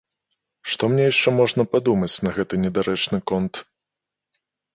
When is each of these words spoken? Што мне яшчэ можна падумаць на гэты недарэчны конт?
Што 0.75 0.83
мне 0.93 1.03
яшчэ 1.07 1.33
можна 1.39 1.65
падумаць 1.73 2.21
на 2.29 2.33
гэты 2.39 2.59
недарэчны 2.63 3.21
конт? 3.35 3.63